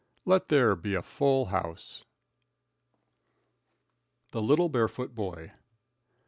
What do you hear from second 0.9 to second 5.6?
a full house. The Little Barefoot Boy.